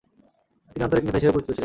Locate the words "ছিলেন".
1.47-1.59